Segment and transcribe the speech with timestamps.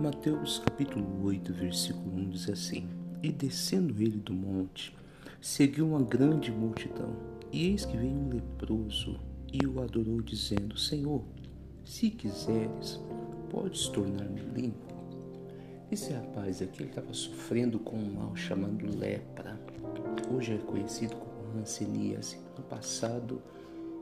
[0.00, 2.88] Mateus capítulo 8, versículo 1 diz assim:
[3.22, 4.96] E descendo ele do monte,
[5.42, 7.14] seguiu uma grande multidão,
[7.52, 9.20] e eis que veio um leproso
[9.52, 11.22] e o adorou, dizendo: Senhor,
[11.84, 12.98] se quiseres,
[13.50, 14.94] podes tornar-me limpo.
[15.92, 19.60] Esse rapaz aqui estava sofrendo com um mal chamado lepra.
[20.34, 22.38] Hoje é conhecido como hanseníase.
[22.56, 23.42] No passado,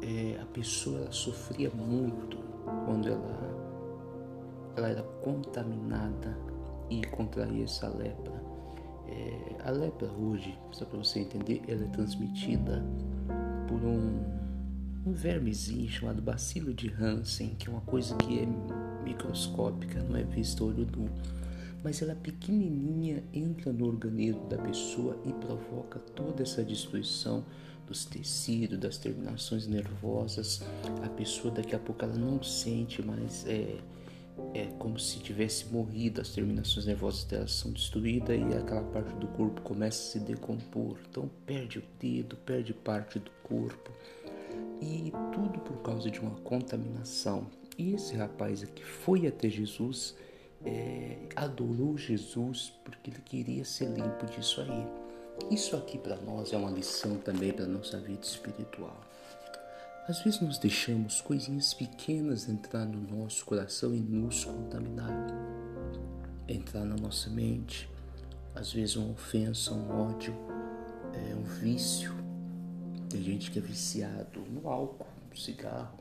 [0.00, 2.38] é, a pessoa sofria muito
[2.86, 3.59] quando ela,
[4.80, 6.36] ela era contaminada
[6.88, 8.42] e contraía essa lepra.
[9.06, 12.84] É, a lepra hoje, só para você entender, ela é transmitida
[13.68, 14.24] por um,
[15.06, 18.48] um vermezinho chamado bacilo de Hansen, que é uma coisa que é
[19.04, 21.08] microscópica, não é vista olho nu
[21.82, 27.44] mas ela pequenininha entra no organismo da pessoa e provoca toda essa destruição
[27.86, 30.62] dos tecidos, das terminações nervosas.
[31.02, 33.78] A pessoa daqui a pouco ela não sente mais é,
[34.54, 39.28] é como se tivesse morrido, as terminações nervosas dela são destruídas e aquela parte do
[39.28, 40.98] corpo começa a se decompor.
[41.08, 43.90] Então perde o dedo, perde parte do corpo
[44.80, 47.46] e tudo por causa de uma contaminação.
[47.78, 50.14] E esse rapaz aqui foi até Jesus
[50.64, 54.86] é, adorou Jesus porque ele queria ser limpo disso aí.
[55.50, 59.00] Isso aqui para nós é uma lição também para nossa vida espiritual.
[60.08, 65.26] Às vezes nós deixamos coisinhas pequenas entrar no nosso coração e nos contaminar,
[66.48, 67.88] entrar na nossa mente.
[68.54, 70.34] Às vezes uma ofensa, um ódio,
[71.14, 72.12] é um vício.
[73.08, 75.98] Tem gente que é viciado no álcool, no cigarro,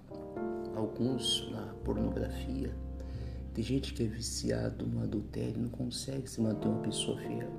[0.75, 2.73] alguns na pornografia,
[3.53, 7.51] tem gente que é viciado no adultério não consegue se manter uma pessoa fiel.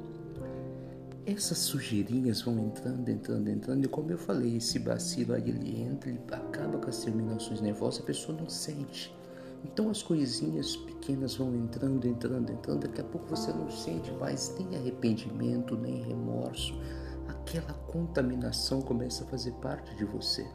[1.26, 6.08] Essas sujeirinhas vão entrando, entrando, entrando, e como eu falei, esse bacilo aí ele entra,
[6.08, 9.14] ele acaba com as terminações nervosas, a pessoa não sente.
[9.62, 14.54] Então as coisinhas pequenas vão entrando, entrando, entrando, daqui a pouco você não sente mais
[14.58, 16.80] nem arrependimento, nem remorso.
[17.28, 20.46] Aquela contaminação começa a fazer parte de você.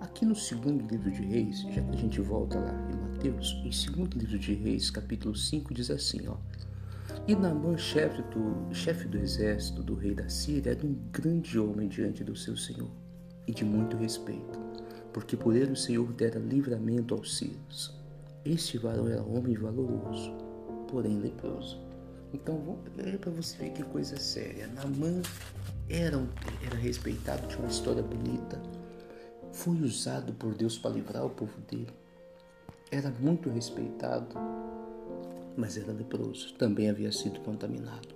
[0.00, 3.72] Aqui no segundo livro de Reis, já que a gente volta lá em Mateus, em
[3.72, 6.36] segundo livro de Reis, capítulo 5, diz assim, ó.
[7.28, 11.88] E Naamã, chefe do, chefe do exército do rei da Síria, era um grande homem
[11.88, 12.90] diante do seu senhor
[13.46, 14.58] e de muito respeito,
[15.12, 17.94] porque por ele o Senhor dera livramento aos sírios.
[18.44, 20.32] Este varão era homem valoroso,
[20.88, 21.80] porém leproso.
[22.32, 24.68] Então, é para você ver que coisa séria.
[24.68, 25.22] Naamã
[25.88, 26.28] era, um,
[26.64, 28.60] era respeitado, tinha uma história bonita,
[29.52, 31.92] foi usado por Deus para livrar o povo dele.
[32.90, 34.36] Era muito respeitado,
[35.56, 38.08] mas era leproso, também havia sido contaminado.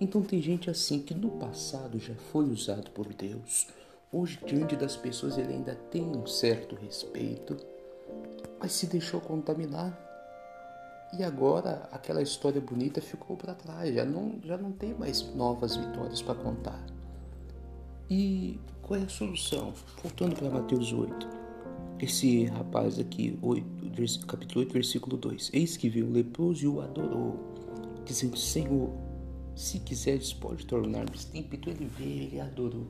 [0.00, 3.68] Então tem gente assim que no passado já foi usado por Deus.
[4.12, 7.56] Hoje, diante das pessoas, ele ainda tem um certo respeito,
[8.58, 10.02] mas se deixou contaminar.
[11.18, 15.76] E agora aquela história bonita ficou para trás, já não, já não tem mais novas
[15.76, 16.84] vitórias para contar.
[18.08, 19.72] E qual é a solução?
[20.02, 21.45] Voltando para Mateus 8.
[21.98, 25.50] Esse rapaz aqui, 8, capítulo 8, versículo 2.
[25.54, 27.36] Eis que viu o leproso e o adorou,
[28.04, 28.90] dizendo: Senhor,
[29.54, 31.54] se quiseres, pode tornar-me limpo.
[31.54, 32.86] Então ele veio, ele adorou.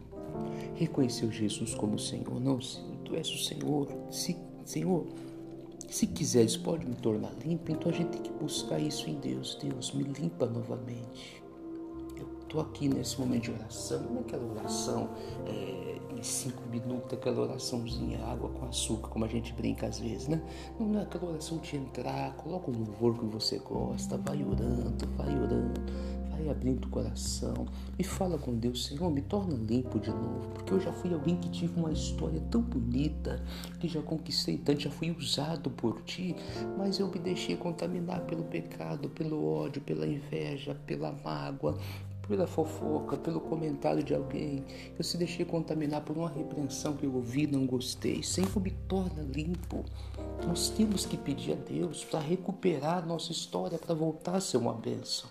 [0.74, 2.40] Reconheceu Jesus como Senhor.
[2.40, 2.58] Não,
[3.04, 3.88] tu és o Senhor.
[4.10, 5.06] Se, Senhor,
[5.88, 7.70] se quiseres, pode me tornar limpo.
[7.70, 9.56] Então a gente tem que buscar isso em Deus.
[9.62, 11.45] Deus, me limpa novamente
[12.46, 15.10] estou aqui nesse momento de oração, não é aquela oração
[15.46, 20.28] é, em cinco minutos, aquela oraçãozinha, água com açúcar, como a gente brinca às vezes,
[20.28, 20.40] né?
[20.78, 25.28] Não é aquela oração de entrar, coloca um louvor que você gosta, vai orando, vai
[25.28, 25.80] orando,
[26.30, 27.66] vai abrindo o coração
[27.98, 31.36] e fala com Deus, Senhor, me torna limpo de novo, porque eu já fui alguém
[31.36, 33.42] que tive uma história tão bonita,
[33.80, 36.36] que já conquistei tanto, já fui usado por ti,
[36.78, 41.78] mas eu me deixei contaminar pelo pecado, pelo ódio, pela inveja, pela mágoa,
[42.28, 44.64] pela fofoca, pelo comentário de alguém.
[44.98, 48.22] Eu se deixei contaminar por uma repreensão que eu ouvi, não gostei.
[48.22, 49.84] Senhor, me torna limpo.
[50.46, 54.74] Nós temos que pedir a Deus para recuperar nossa história, para voltar a ser uma
[54.74, 55.28] bênção.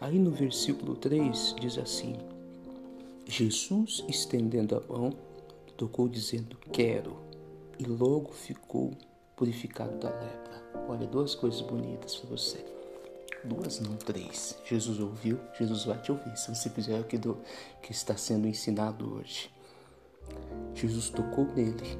[0.00, 2.16] Aí no versículo 3 diz assim:
[3.26, 5.12] Jesus, estendendo a mão,
[5.76, 7.16] tocou, dizendo: Quero,
[7.78, 8.92] e logo ficou
[9.36, 10.62] purificado da lepra.
[10.88, 12.64] Olha, duas coisas bonitas para você.
[13.44, 14.56] Duas, não, três.
[14.64, 16.34] Jesus ouviu, Jesus vai te ouvir.
[16.34, 17.20] Se você fizer o que,
[17.90, 19.50] está sendo ensinado hoje.
[20.74, 21.98] Jesus tocou nele.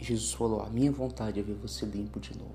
[0.00, 2.54] Jesus falou: A minha vontade é ver você limpo de novo.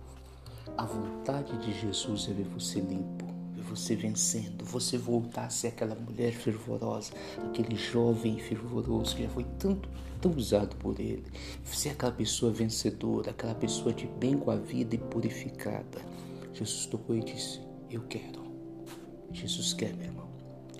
[0.77, 5.68] A vontade de Jesus é ver você limpo, ver você vencendo, você voltar a ser
[5.68, 7.12] aquela mulher fervorosa,
[7.45, 9.89] aquele jovem fervoroso que já foi tanto,
[10.21, 11.25] tão usado por ele.
[11.65, 16.00] Ser aquela pessoa vencedora, aquela pessoa de bem com a vida e purificada.
[16.53, 18.44] Jesus tocou e disse: Eu quero.
[19.31, 20.30] Jesus quer, meu irmão.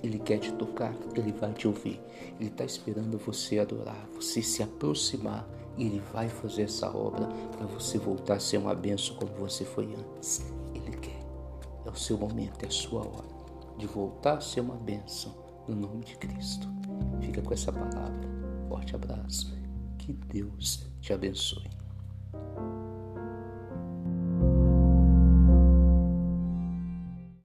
[0.01, 2.00] Ele quer te tocar, ele vai te ouvir.
[2.39, 5.47] Ele está esperando você adorar, você se aproximar
[5.77, 7.27] e ele vai fazer essa obra
[7.57, 10.45] para você voltar a ser uma benção como você foi antes.
[10.73, 11.19] Ele quer.
[11.85, 13.39] É o seu momento, é a sua hora
[13.77, 15.33] de voltar a ser uma benção
[15.67, 16.67] no nome de Cristo.
[17.21, 18.29] Fica com essa palavra.
[18.67, 19.57] Forte abraço.
[19.97, 21.69] Que Deus te abençoe.